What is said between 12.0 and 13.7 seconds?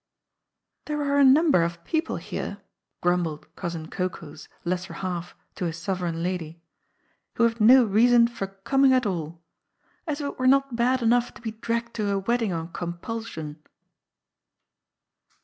a wedding on compulsion.'